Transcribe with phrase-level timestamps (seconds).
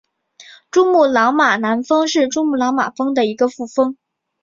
[0.71, 3.97] 珠穆朗玛南峰是珠穆朗玛峰的一个副峰。